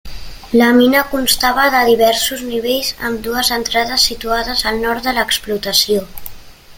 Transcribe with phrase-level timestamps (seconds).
[0.59, 6.03] La mina constava de diversos nivells, amb dues entrades situades al nord de l'explotació.